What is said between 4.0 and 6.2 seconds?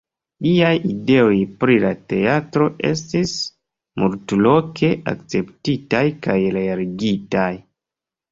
multloke akceptitaj